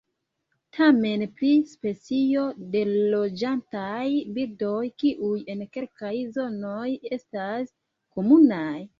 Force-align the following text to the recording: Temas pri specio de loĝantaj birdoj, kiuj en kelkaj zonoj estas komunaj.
Temas 0.75 1.23
pri 1.39 1.49
specio 1.73 2.45
de 2.75 2.81
loĝantaj 3.11 4.07
birdoj, 4.37 4.79
kiuj 5.03 5.35
en 5.55 5.61
kelkaj 5.75 6.13
zonoj 6.39 6.87
estas 7.19 7.69
komunaj. 8.17 8.81